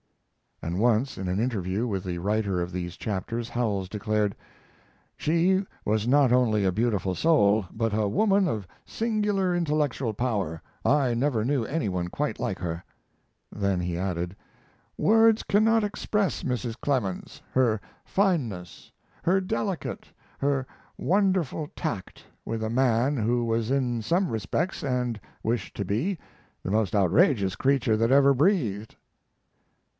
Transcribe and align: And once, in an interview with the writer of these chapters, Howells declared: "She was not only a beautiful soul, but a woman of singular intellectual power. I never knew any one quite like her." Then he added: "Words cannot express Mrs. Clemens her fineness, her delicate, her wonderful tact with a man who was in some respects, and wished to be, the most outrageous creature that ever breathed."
And 0.63 0.79
once, 0.79 1.17
in 1.17 1.27
an 1.27 1.39
interview 1.39 1.85
with 1.85 2.03
the 2.03 2.17
writer 2.17 2.59
of 2.61 2.71
these 2.71 2.95
chapters, 2.97 3.49
Howells 3.49 3.87
declared: 3.87 4.35
"She 5.17 5.63
was 5.85 6.07
not 6.07 6.31
only 6.31 6.65
a 6.65 6.71
beautiful 6.71 7.13
soul, 7.13 7.65
but 7.71 7.93
a 7.93 8.07
woman 8.07 8.47
of 8.47 8.67
singular 8.85 9.55
intellectual 9.55 10.13
power. 10.13 10.61
I 10.83 11.13
never 11.15 11.45
knew 11.45 11.65
any 11.65 11.87
one 11.89 12.07
quite 12.07 12.39
like 12.39 12.57
her." 12.59 12.83
Then 13.51 13.79
he 13.79 13.97
added: 13.97 14.35
"Words 14.97 15.43
cannot 15.43 15.83
express 15.83 16.41
Mrs. 16.43 16.79
Clemens 16.79 17.41
her 17.53 17.79
fineness, 18.05 18.91
her 19.23 19.39
delicate, 19.39 20.07
her 20.39 20.65
wonderful 20.97 21.69
tact 21.75 22.23
with 22.45 22.63
a 22.63 22.69
man 22.71 23.17
who 23.17 23.45
was 23.45 23.69
in 23.69 24.01
some 24.01 24.29
respects, 24.29 24.83
and 24.83 25.19
wished 25.43 25.75
to 25.75 25.85
be, 25.85 26.17
the 26.63 26.71
most 26.71 26.95
outrageous 26.95 27.55
creature 27.55 27.97
that 27.97 28.11
ever 28.11 28.33
breathed." 28.33 28.95